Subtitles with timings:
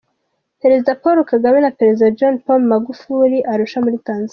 [0.61, 4.29] Perezida Paul Kagame na Perezida John Pombe Magufuli Arusha muri Tanzania